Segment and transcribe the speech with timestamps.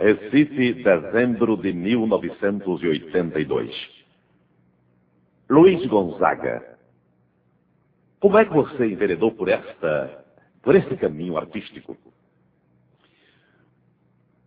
[0.00, 3.70] Recife, dezembro de 1982.
[5.50, 6.78] Luiz Gonzaga,
[8.18, 10.24] como é que você enveredou por esta,
[10.62, 11.98] por esse caminho artístico?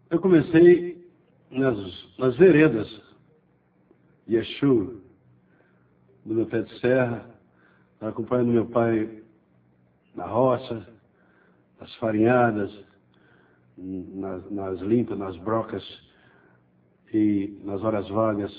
[0.10, 1.08] Eu comecei
[1.52, 1.77] nas,
[2.17, 2.88] nas veredas
[4.25, 5.04] de Exu,
[6.25, 7.29] do meu pé de serra,
[8.01, 9.21] acompanhando meu pai
[10.15, 10.88] na roça,
[11.79, 12.71] nas farinhadas,
[13.78, 15.84] nas, nas limpas, nas brocas
[17.14, 18.52] e nas horas vagas,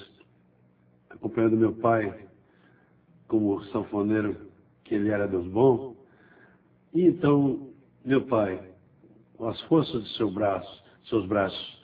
[1.10, 2.28] acompanhando meu pai
[3.28, 4.36] como sanfoneiro
[4.84, 5.96] que ele era Deus bom.
[6.92, 7.70] E então,
[8.04, 8.70] meu pai,
[9.36, 11.82] com as forças de seu braço, seus braços,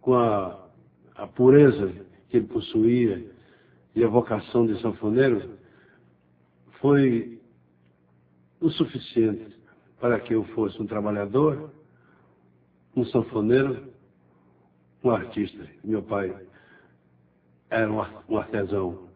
[0.00, 0.68] com a,
[1.16, 1.92] a pureza
[2.28, 3.30] que ele possuía
[3.94, 5.58] e a vocação de sanfoneiro,
[6.80, 7.40] foi
[8.60, 9.56] o suficiente
[10.00, 11.70] para que eu fosse um trabalhador,
[12.96, 13.92] um sanfoneiro,
[15.04, 15.64] um artista.
[15.84, 16.34] Meu pai
[17.70, 19.08] era um artesão,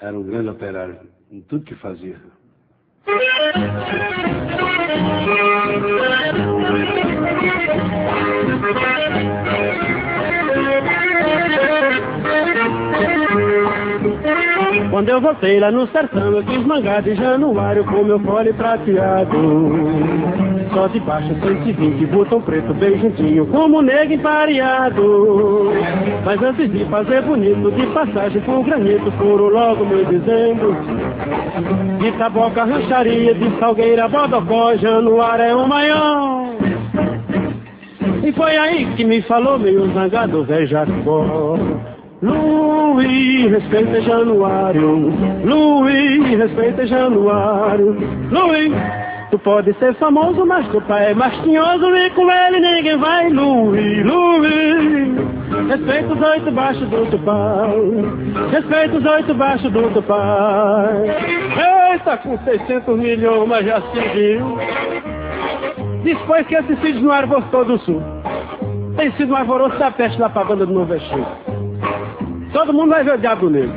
[0.00, 2.20] era um grande operário em tudo que fazia.
[14.90, 19.36] Quando eu voltei lá no sertão, eu quis mangar de januário com meu fole prateado.
[20.72, 25.72] Só de baixo 120, botão preto bem juntinho, como negro empareado.
[26.24, 30.76] Mas antes de fazer bonito, de passagem por granito, furo logo meu dezembro.
[31.98, 36.46] De taboca, rancharia, de salgueira, bodocó, januário é o maior.
[38.24, 41.56] E foi aí que me falou meio zangado, velho Jacó.
[42.22, 45.12] Luiz, respeita Januário.
[45.44, 47.94] Luiz, respeita Januário.
[48.30, 48.72] Luiz,
[49.30, 53.28] tu pode ser famoso, mas teu pai é mais tinhoso e com ele ninguém vai.
[53.28, 58.50] Luiz, Luiz, respeita os oito baixos do teu pai.
[58.50, 61.92] Respeita os oito baixos do teu pai.
[61.92, 64.56] Eita, com 600 milhões, mas já se viu.
[66.02, 68.02] Depois que esse filho no arvostou do sul.
[68.96, 71.55] Tem sido um alvoroço da peste lá pra banda do Nordestino.
[72.56, 73.76] Todo mundo vai ver o diabo negro.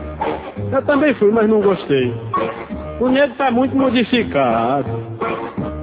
[0.72, 2.14] Eu também fui, mas não gostei.
[3.02, 4.88] O negro está muito modificado.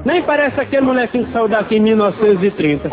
[0.07, 2.89] Nem parece aquele molequinho que saiu daqui em 1930.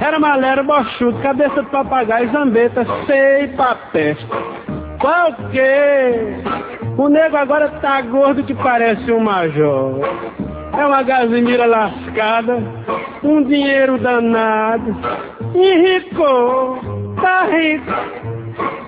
[0.00, 4.26] Era malero, bochudo, cabeça de papagaio, zambeta, sei pra peste.
[4.98, 7.00] Qual que?
[7.00, 10.00] O negro agora tá gordo que parece um major.
[10.76, 12.60] É uma gasimira lascada,
[13.22, 14.96] um dinheiro danado.
[15.54, 16.80] Enricou,
[17.22, 18.37] tá rico.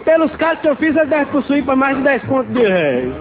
[0.05, 3.13] Pelos casos que eu fiz, ele deve possuir para mais de 10 pontos de réis.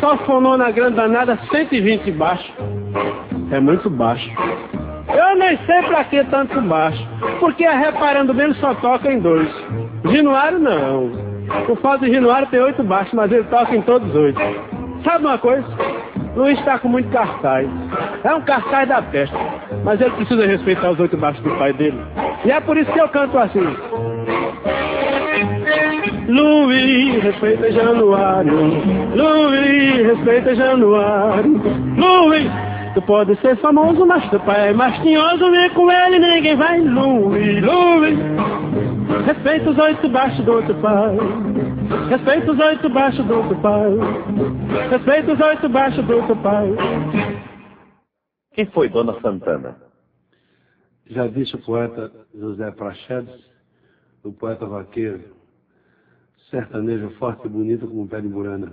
[0.00, 2.52] Só fonou na grande danada 120 baixo.
[3.50, 4.30] É muito baixo.
[5.08, 7.06] Eu nem sei pra que tanto baixo.
[7.38, 9.48] Porque reparando bem, só toca em dois.
[10.06, 11.10] Ginuário não.
[11.68, 14.40] O falso de Ginuário tem oito baixos, mas ele toca em todos oito.
[15.04, 15.66] Sabe uma coisa?
[16.36, 17.68] Luiz está com muito cartaz.
[18.22, 19.36] É um cartaz da festa.
[19.84, 22.00] Mas ele precisa respeitar os oito baixos do pai dele.
[22.44, 23.76] E é por isso que eu canto assim.
[26.28, 28.52] Luiz, respeita Januário.
[29.14, 31.60] Luiz, respeita Januário.
[31.96, 32.50] Luiz,
[32.94, 36.80] tu pode ser famoso, mas teu pai é mais tinhoso e com ele ninguém vai.
[36.80, 38.18] Luiz, Luiz,
[39.26, 41.16] respeita os oito baixos do outro pai.
[42.08, 43.90] Respeita os oito baixos do outro pai.
[44.90, 46.68] Respeita os oito baixos do outro pai.
[48.54, 49.76] Quem foi Dona Santana?
[51.08, 53.49] Já disse o poeta José Prachedes,
[54.22, 55.34] o poeta vaqueiro,
[56.50, 58.72] sertanejo forte e bonito como um pé de burana.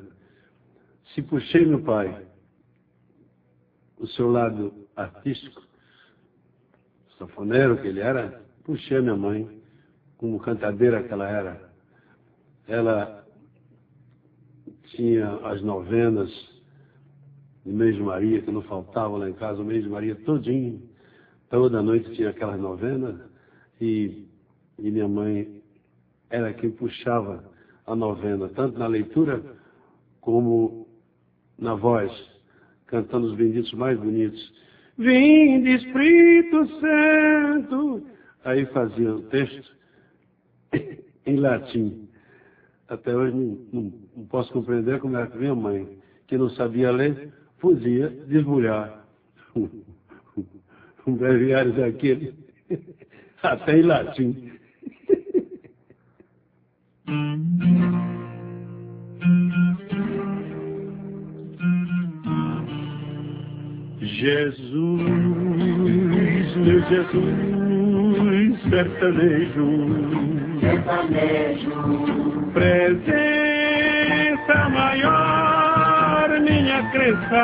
[1.13, 2.25] Se puxei meu pai,
[3.97, 5.62] o seu lado artístico,
[7.18, 9.62] sanfoneiro que ele era, puxei a minha mãe,
[10.18, 11.72] como cantadeira que ela era.
[12.68, 13.25] Ela
[14.96, 16.29] tinha as novenas
[17.66, 20.81] de mês de Maria, que não faltava lá em casa, o mês de Maria todinho.
[21.50, 23.19] Toda noite tinha aquelas novenas
[23.79, 24.27] e,
[24.80, 25.62] e minha mãe
[26.29, 27.44] era quem puxava
[27.85, 29.41] a novena, tanto na leitura
[30.22, 30.88] como
[31.58, 32.12] na voz,
[32.85, 34.53] cantando os benditos mais bonitos.
[34.97, 38.03] Vinde Espírito Santo.
[38.44, 39.76] Aí fazia o texto
[41.26, 42.08] em latim.
[42.88, 45.97] Até hoje não, não, não posso compreender como era que minha mãe,
[46.28, 49.06] que não sabia ler, podia desbulhar
[51.08, 52.34] um breviário daquele,
[53.41, 54.57] até em latim.
[64.18, 65.02] Jesus,
[66.58, 69.68] meu Jesus, sertanejo.
[70.59, 71.72] sertanejo.
[72.52, 73.09] Presença
[74.70, 77.44] maior, minha crença,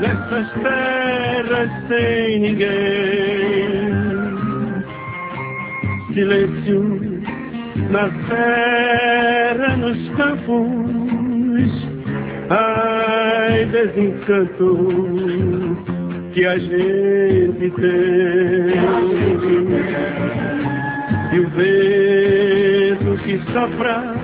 [0.00, 3.80] nessas terras sem ninguém.
[6.14, 7.09] Silêncio
[7.90, 11.70] na terra, nos campos,
[12.50, 15.76] ai, desencanto
[16.32, 18.80] que a gente tem.
[21.32, 24.14] E o vento que sopra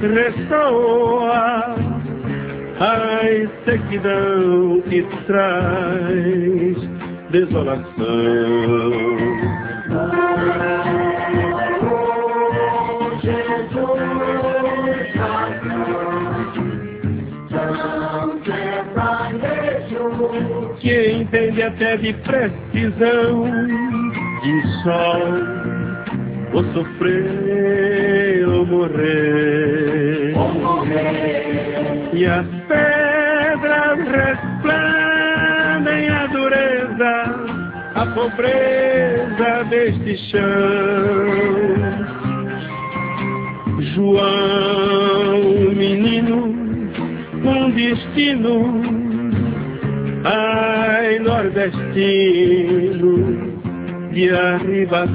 [0.00, 1.76] ressoa
[2.80, 3.20] a
[3.64, 6.76] sequidão que traz
[7.30, 7.80] desolação.
[21.30, 23.44] Entende até de precisão
[24.42, 25.22] de sol,
[26.52, 30.34] ou sofrer ou morrer.
[30.36, 32.10] Ou morrer.
[32.12, 37.36] E as pedras resplandem a dureza,
[37.94, 40.40] a pobreza deste chão.
[43.94, 45.38] João,
[45.76, 46.52] menino,
[47.44, 48.82] com destino
[50.24, 50.89] ai
[51.40, 53.14] nordestino
[54.12, 55.10] de arribação.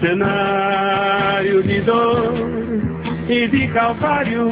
[0.00, 2.34] Cenário de dor
[3.28, 4.48] e de calvário,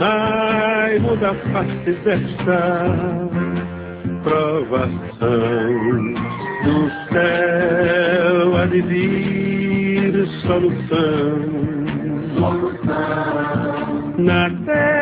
[0.00, 3.28] ai muda face desta
[4.22, 5.04] provação.
[6.64, 11.64] Do céu há de vir solução.
[14.18, 14.93] Na terra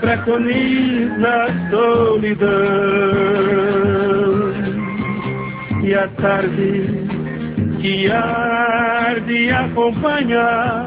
[0.00, 2.50] preconiza a solidão.
[5.82, 7.08] E a tarde
[7.80, 10.86] que arde acompanha,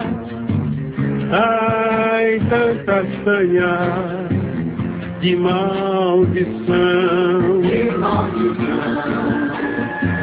[1.32, 3.78] ai tanta sanha
[5.22, 6.52] de maldição.
[7.62, 9.34] De maldição.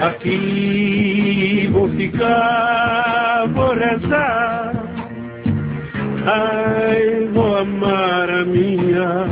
[0.03, 4.80] Aqui vou ficar, vou rezar.
[6.27, 9.27] Ai, vou amar a minha,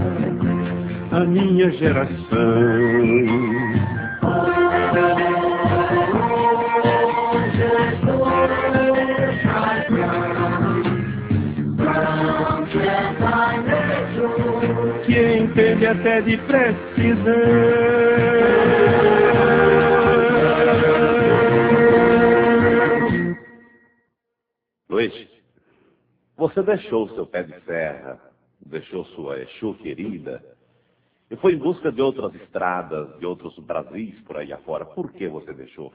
[1.12, 2.18] a minha geração.
[15.04, 17.32] Que entende até de precisão.
[24.90, 25.27] Luiz,
[26.38, 28.20] você deixou seu pé de serra,
[28.64, 30.40] deixou sua Exu querida,
[31.28, 34.86] e foi em busca de outras estradas, de outros Brasis por aí afora.
[34.86, 35.92] Por que você deixou?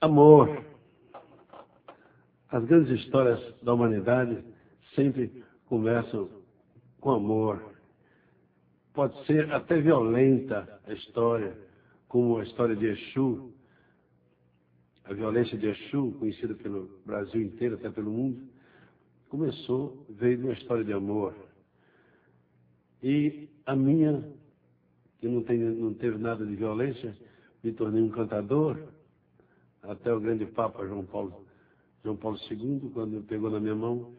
[0.00, 0.64] Amor.
[2.50, 4.44] As grandes histórias da humanidade
[4.96, 6.28] sempre começam
[7.00, 7.72] com amor.
[8.92, 11.56] Pode ser até violenta a história,
[12.08, 13.54] como a história de Exu,
[15.08, 18.42] a violência de Exu, conhecida pelo Brasil inteiro, até pelo mundo,
[19.28, 21.34] começou, veio de uma história de amor.
[23.02, 24.24] E a minha,
[25.20, 27.16] que não, tem, não teve nada de violência,
[27.62, 28.76] me tornei um cantador,
[29.82, 31.46] até o grande Papa João Paulo,
[32.02, 34.12] João Paulo II, quando pegou na minha mão,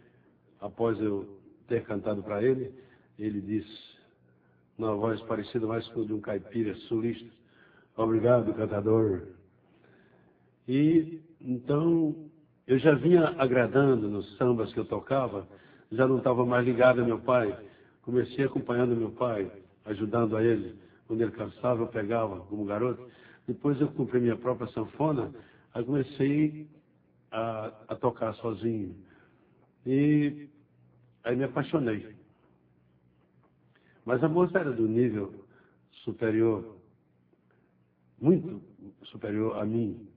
[0.62, 2.74] após eu ter cantado para ele,
[3.20, 3.98] ele disse,
[4.78, 7.30] numa voz parecida mais com a de um caipira sulista,
[7.98, 9.37] obrigado, cantador.
[10.68, 12.30] E então
[12.66, 15.48] eu já vinha agradando nos sambas que eu tocava,
[15.92, 17.58] já não estava mais ligado a meu pai.
[18.02, 19.50] Comecei acompanhando meu pai,
[19.86, 20.76] ajudando a ele.
[21.08, 23.08] Quando ele cansava, eu pegava como garoto.
[23.48, 25.34] Depois eu comprei minha própria sanfona,
[25.74, 26.68] aí comecei
[27.32, 28.96] a, a tocar sozinho.
[29.86, 30.50] E
[31.24, 32.14] aí me apaixonei.
[34.04, 35.46] Mas a moça era do nível
[36.04, 36.78] superior,
[38.20, 38.62] muito
[39.04, 40.08] superior a mim.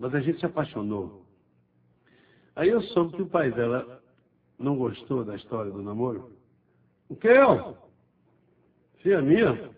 [0.00, 1.26] Mas a gente se apaixonou.
[2.56, 4.02] Aí eu soube que o pai dela
[4.58, 6.32] não gostou da história do namoro.
[7.10, 7.76] O que eu?
[9.02, 9.70] Filha minha?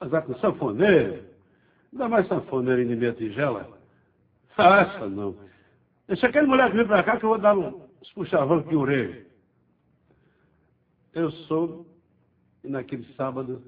[0.00, 1.24] Casar com sanfoneiro?
[1.92, 3.78] Ainda mais sanfoneiro em meia tigela?
[4.56, 5.36] Ah, essa não.
[6.08, 9.26] Deixa aquele moleque vir pra cá que eu vou dar um puxavão aqui orelha.
[11.12, 11.86] Eu soube,
[12.64, 13.62] e naquele sábado,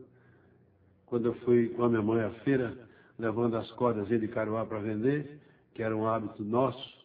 [1.05, 2.75] quando eu fui com a minha mãe à feira,
[3.19, 5.44] levando as cordas de caruá para vender,
[5.75, 7.05] que era um hábito nosso,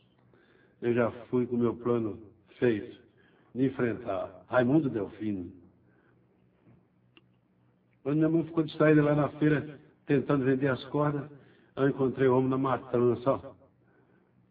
[0.81, 2.19] eu já fui com o meu plano
[2.57, 2.97] feito.
[3.53, 5.51] de enfrentar Raimundo Delfino.
[8.03, 11.29] Quando minha mãe ficou distraída lá na feira, tentando vender as cordas,
[11.75, 13.31] eu encontrei o homem na matança.
[13.31, 13.41] Ó.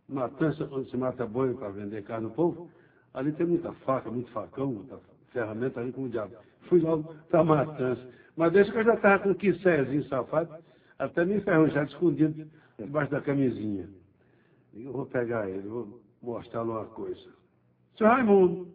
[0.09, 2.71] Matança, onde se mata boi para vender carne no povo,
[3.15, 4.99] ali tem muita faca, muito facão, muita
[5.33, 6.35] ferramenta ali como o diabo.
[6.63, 8.03] Fui logo para a matança.
[8.37, 10.55] Mas desde que eu já estava com um quissézinho safado,
[10.99, 12.49] até me enferrujado, escondido
[12.79, 13.89] debaixo da camisinha.
[14.85, 17.29] Eu vou pegar ele, vou mostrar-lhe uma coisa.
[17.97, 18.73] Senhor Raimundo,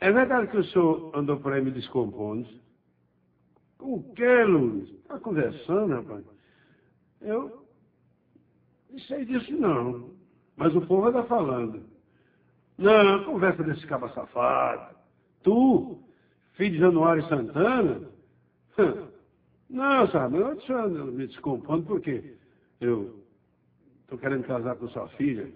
[0.00, 2.48] é verdade que o senhor andou por aí me descompondo?
[3.78, 4.90] Com o que, Luiz?
[4.90, 6.24] Está conversando, rapaz?
[7.20, 7.66] Eu
[8.90, 10.10] não sei disso não.
[10.56, 11.82] Mas o povo está falando.
[12.78, 14.96] Não, conversa desse caba safado.
[15.42, 15.98] Tu,
[16.52, 18.08] filho de Januário Santana?
[19.70, 22.36] Não, sabe, eu me descompondo porque
[22.80, 23.22] eu
[24.12, 25.48] estou querendo casar com sua filha.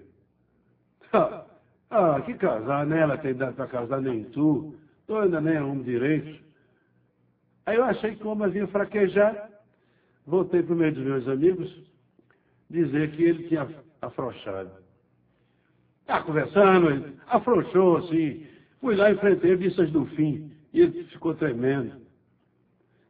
[1.88, 3.00] Ah, que casar, né?
[3.00, 4.74] Ela tem idade para casar, nem tu.
[5.06, 6.42] Tu ainda nem é homem direito.
[7.64, 9.48] Aí eu achei que o homem vinha fraquejar.
[10.26, 11.72] Voltei para o meio dos meus amigos
[12.68, 13.68] dizer que ele tinha
[14.02, 14.72] afrouxado.
[16.00, 18.44] Está conversando, ele afrouxou assim.
[18.80, 20.50] Fui lá, enfrentei, vistas do fim.
[20.72, 21.92] E ele ficou tremendo.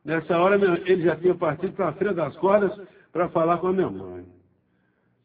[0.05, 2.79] Nessa hora, ele já tinha partido para a Feira das Cordas
[3.11, 4.36] para falar com a minha mãe.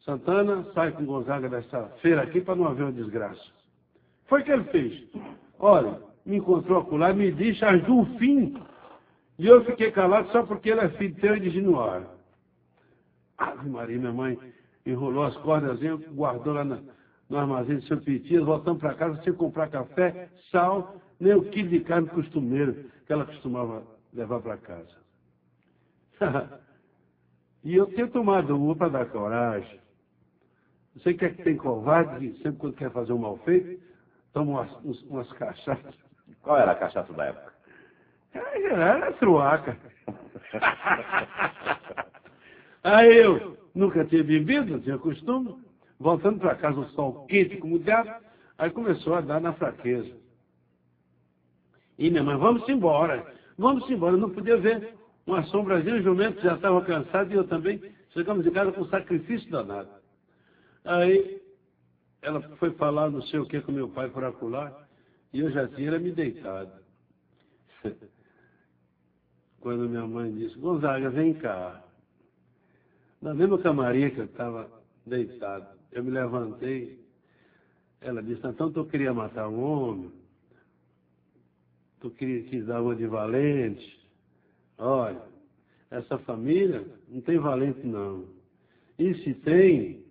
[0.04, 3.42] Santana, sai com Gonzaga dessa feira aqui para não haver uma desgraça.
[4.26, 5.08] Foi o que ele fez.
[5.58, 8.60] Olha, me encontrou acolá, me disse, ajudou o fim.
[9.38, 12.08] E eu fiquei calado só porque ele é filho teu e de Ginuário.
[13.38, 14.38] Ave Maria, minha mãe
[14.84, 15.78] enrolou as cordas,
[16.12, 16.80] guardou lá na,
[17.28, 21.68] no armazém de seu Pitias, voltando para casa sem comprar café, sal, nem o quilo
[21.68, 25.02] de carne costumeiro que ela costumava levar para casa.
[27.64, 29.81] e eu tenho tomado uma para dar coragem.
[30.96, 33.82] Você quer que tem covarde que sempre quando quer fazer um mal feito,
[34.32, 35.94] toma umas, umas cachaças.
[36.42, 37.52] Qual era a cachaça da época?
[38.34, 39.76] Era truaca.
[42.84, 45.56] Aí eu nunca tinha bebido, não tinha costume.
[45.98, 48.10] Voltando para casa, o sol quente como diabo.
[48.58, 50.16] Aí começou a dar na fraqueza.
[51.98, 53.24] E minha mãe, vamos embora.
[53.56, 54.14] Vamos embora.
[54.14, 54.94] Eu não podia ver
[55.26, 57.80] uma sombrazinha, o jumento já estava cansado e eu também.
[58.10, 60.01] Chegamos em casa com um sacrifício danado.
[60.84, 61.40] Aí
[62.20, 64.88] ela foi falar não sei o que com meu pai por acular
[65.32, 66.72] e eu já tinha me deitado.
[69.60, 71.82] Quando minha mãe disse, Gonzaga, vem cá.
[73.20, 74.68] Na mesma camarinha que eu estava
[75.06, 77.00] deitado, eu me levantei.
[78.00, 80.12] Ela disse, então tu queria matar um homem?
[82.00, 84.00] Tu queria quis dar uma de valente?
[84.76, 85.22] Olha,
[85.88, 88.26] essa família não tem valente não.
[88.98, 90.01] E se tem,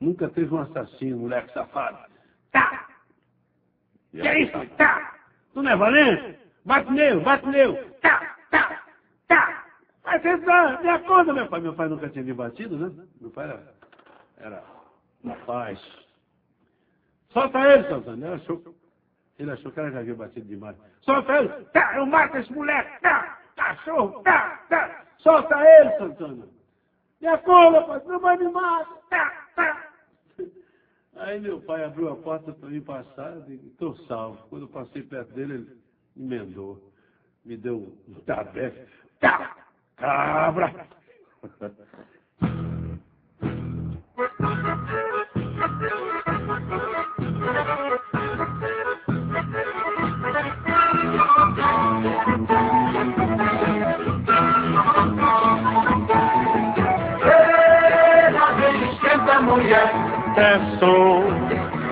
[0.00, 1.98] nunca teve um assassino, moleque safado.
[2.52, 2.86] Tá!
[4.10, 4.66] Que é isso?
[4.76, 5.14] Tá!
[5.52, 6.38] Tu não é valente?
[6.64, 7.76] Bate nele, bate nele.
[8.00, 8.82] Tá, tá,
[9.28, 9.64] tá.
[10.04, 11.60] Mas você dá, me acorda, meu pai.
[11.60, 13.04] Meu pai nunca tinha me batido, né?
[13.20, 13.74] Meu pai era,
[14.38, 14.64] era
[15.22, 15.80] na paz.
[17.28, 18.26] Solta ele, Santana.
[18.26, 18.74] Ele achou,
[19.38, 20.76] ele achou que ela já havia batido demais.
[21.02, 21.48] Solta ele.
[21.72, 23.00] Tá, eu mato esse moleque.
[23.00, 24.22] Tá, cachorro.
[24.22, 25.04] Tá, tá.
[25.18, 26.48] Solta ele, Santana.
[27.20, 28.02] Me acorda, pai.
[28.06, 28.86] Não vai me matar.
[29.10, 29.83] Tá, tá.
[31.16, 34.38] Aí meu pai abriu a porta para mim passar estou salvo.
[34.48, 35.68] Quando eu passei perto dele, ele
[36.16, 36.92] emendou.
[37.44, 38.86] Me deu um tabé.
[39.20, 39.56] Tá,
[39.96, 40.88] cabra!
[59.44, 60.03] Mulher.
[60.80, 61.24] Som,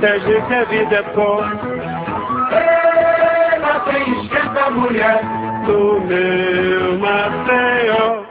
[0.03, 1.45] é gente, é vida, é pó.
[3.53, 5.23] Ela vem esquenta mulher.
[5.67, 8.25] Do meu Maceió,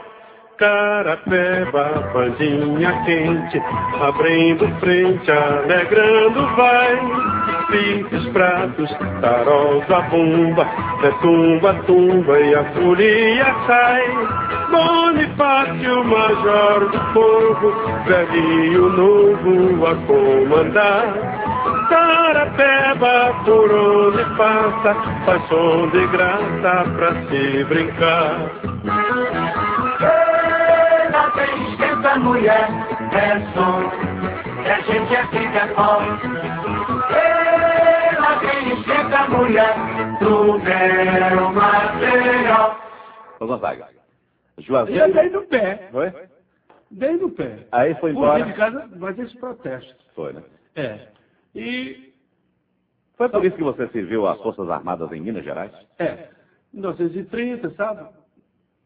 [0.58, 3.62] Carapeba, bandinha quente,
[4.02, 7.41] abrindo frente, alegrando vai.
[7.72, 8.90] Picos, pratos,
[9.22, 10.66] tarols, a bomba,
[11.02, 14.02] é tumba, tumba e a folia sai.
[14.70, 17.72] Bonifácio, major do povo,
[18.06, 21.32] velho novo a comandar.
[21.88, 28.50] Carapeba, por onde passa, faz som de graça pra se brincar.
[30.00, 32.68] Ela vem esquenta mulher.
[33.12, 33.82] É som.
[34.64, 36.71] E a gente é fica forte.
[38.82, 39.74] Esquenta mulher.
[40.18, 42.76] Do meu Maceió.
[43.40, 43.88] Ô, Gonzaga.
[43.92, 45.12] E eu Juazeiro.
[45.14, 45.88] dei no pé.
[45.92, 46.12] Foi?
[46.90, 47.66] Dei no pé.
[47.72, 48.44] Aí foi embora.
[48.44, 49.94] de casa, mas esse protesto.
[50.14, 50.42] Foi, né?
[50.74, 51.08] É.
[51.54, 52.12] E
[53.16, 55.72] Foi por isso que você serviu às Forças Armadas em Minas Gerais?
[55.98, 56.28] É.
[56.74, 58.08] Em 1930, sabe?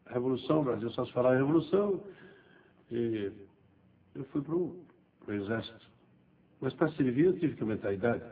[0.09, 2.01] Revolução, o Brasil só se falava em revolução.
[2.91, 3.31] E
[4.15, 4.85] eu fui para o
[5.29, 5.87] exército.
[6.61, 8.23] Mas para servir eu tive que aumentar a idade.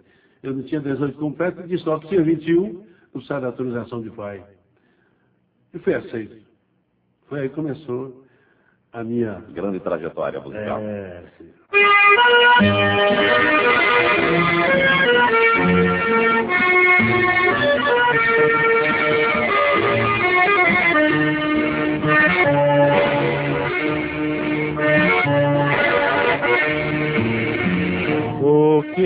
[0.45, 2.85] Eu não tinha 18 completo e disse só que tinha 21,
[3.15, 4.43] não sai da autorização de pai.
[5.73, 6.45] E fui aceito.
[7.27, 8.23] Foi aí que começou
[8.93, 9.43] a minha.
[9.49, 10.79] Grande trajetória musical.
[10.81, 11.51] É, sim.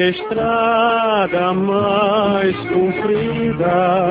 [0.10, 4.10] Estrada mais comprida,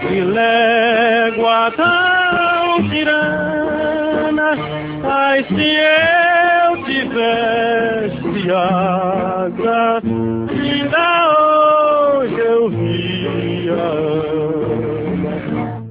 [0.00, 4.50] que légua tão tirana,
[5.04, 10.02] ai, se eu tivesse asa,
[10.50, 11.06] ainda
[12.18, 13.86] hoje eu via.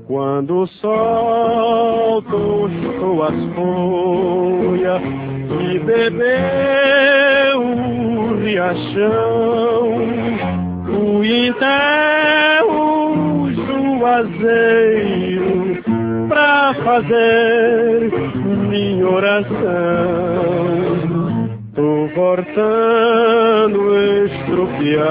[0.08, 5.02] Quando o sol tocou as folhas
[5.62, 7.25] e bebeu
[8.46, 9.90] o riachão,
[10.88, 12.76] o enterro
[13.98, 15.84] juazeiro
[16.30, 18.12] pra fazer
[18.70, 19.56] minha oração.
[21.74, 25.10] Tô voltando estropiado,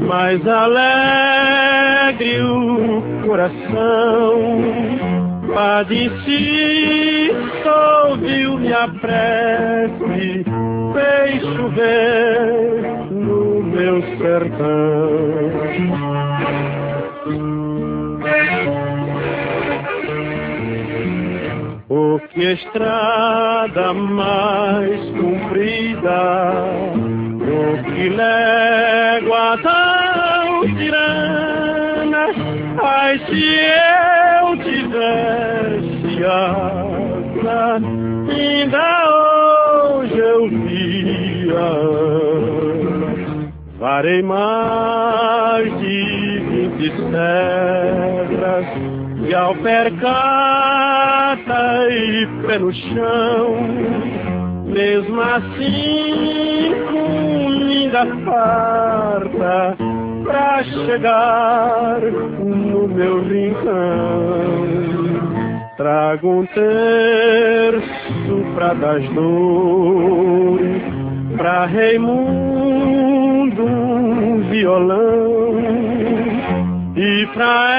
[0.00, 5.18] mas alegre o coração.
[5.54, 7.68] Padre Cisto
[8.08, 10.44] ouviu minha prece,
[11.28, 14.68] fez chover no meu sertão.
[21.90, 26.64] Oh, que estrada mais comprida,
[27.34, 32.26] oh, que légua tão tirana,
[32.82, 33.42] ai, se
[34.40, 37.80] eu tivesse asa,
[38.30, 40.67] ainda hoje eu
[41.48, 42.78] via.
[43.78, 48.66] Varei mais de vinte serras,
[49.28, 50.00] e ao percata
[51.90, 53.56] e pé no chão,
[54.66, 59.76] mesmo assim com linda farta,
[60.24, 62.00] pra chegar
[62.40, 64.66] no meu rincão.
[65.76, 67.88] Trago um terço
[68.56, 70.82] pra das dores,
[71.38, 75.60] pra Raimundo um violão,
[76.96, 77.76] e pra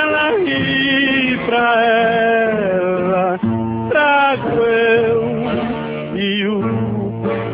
[0.00, 3.40] ela, e pra ela,
[3.90, 5.20] trago eu
[6.16, 6.62] e o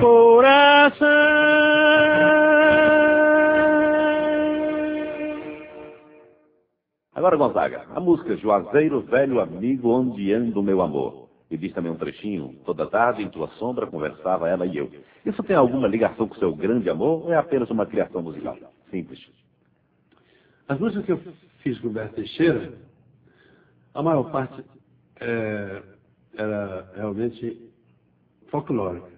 [0.00, 1.06] coração.
[7.14, 11.25] Agora, Gonzaga, a música Juazeiro, velho amigo, onde anda o meu amor.
[11.56, 14.92] E diz também um trechinho, toda tarde em tua sombra conversava ela e eu.
[15.24, 18.58] Isso tem alguma ligação com seu grande amor ou é apenas uma criação musical?
[18.90, 19.26] Simples.
[20.68, 21.20] As músicas que eu
[21.60, 22.74] fiz com o Berto Teixeira,
[23.94, 24.62] a maior parte
[25.18, 25.82] é,
[26.36, 27.72] era realmente
[28.48, 29.08] folclórica,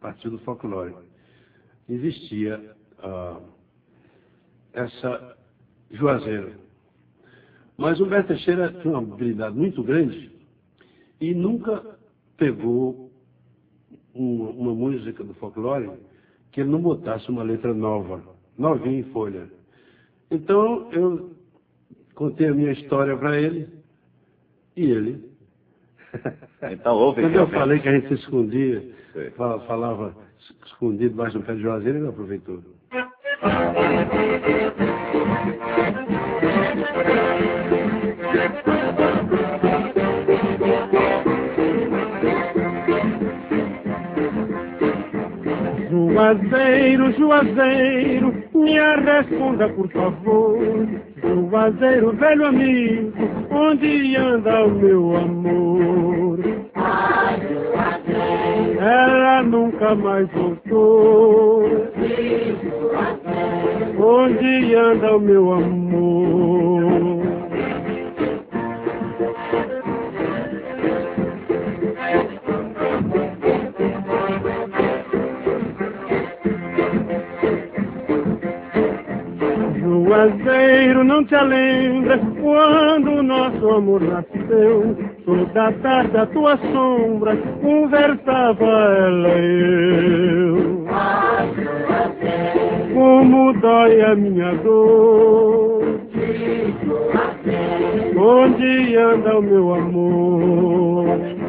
[0.00, 1.04] partido folclórico.
[1.88, 3.38] Existia ah,
[4.72, 5.38] essa
[5.92, 6.52] Juazeiro.
[7.78, 10.29] Mas o Berto Teixeira tinha uma habilidade muito grande
[11.20, 11.98] e nunca
[12.36, 13.10] pegou
[14.14, 15.90] uma, uma música do folclore
[16.50, 18.22] que ele não botasse uma letra nova,
[18.58, 19.48] novinha em folha.
[20.30, 21.30] Então eu
[22.14, 23.68] contei a minha história para ele
[24.76, 25.30] e ele.
[26.62, 28.84] Então houve Quando eu falei que a gente se escondia,
[29.66, 30.14] falava
[30.66, 32.60] escondido debaixo do pé de Juazeiro, ele aproveitou.
[46.20, 50.58] Juazeiro, Juazeiro, me responda por favor.
[51.16, 53.12] Juazeiro, velho amigo,
[53.50, 56.40] onde anda o meu amor?
[58.78, 61.64] Ela nunca mais voltou.
[63.98, 67.29] Onde anda o meu amor?
[80.10, 84.96] Juazeiro, não te lembra quando o nosso amor nasceu?
[85.24, 89.60] Toda tarde a tua sombra conversava ela e
[90.48, 90.84] eu.
[92.92, 95.84] como dói a minha dor.
[98.18, 101.39] Onde anda o meu amor?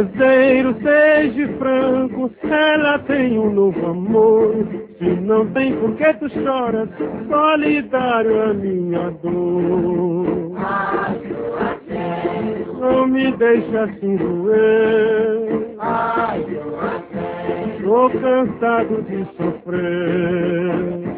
[0.00, 4.66] Juazeiro, seja franco, ela tem um novo amor.
[4.98, 6.88] Se não tem por que tu choras,
[7.28, 10.52] solidário a minha dor.
[12.78, 15.76] Não me deixa assim doer.
[17.82, 21.09] Tô cansado de sofrer.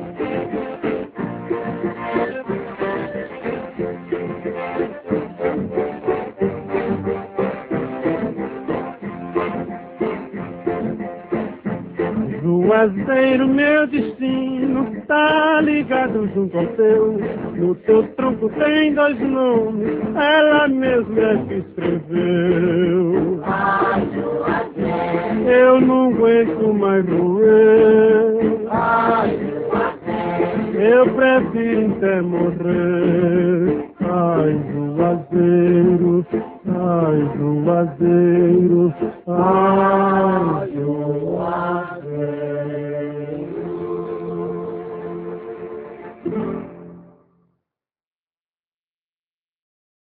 [12.43, 17.17] Juazeiro, meu destino, tá ligado junto ao teu.
[17.55, 23.41] No teu tronco tem dois nomes, ela mesma é que escreveu.
[23.45, 28.67] Ai, Juazeiro, eu não aguento mais doer.
[28.71, 33.89] Ai, Juazeiro, eu prefiro até morrer.
[34.01, 36.27] Ai, Juazeiro,
[36.67, 38.95] ai, Juazeiro,
[39.29, 41.92] ai, Juazeiro.